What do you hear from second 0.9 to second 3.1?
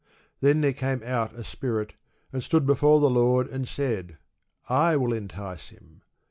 out a spirit, and stood before the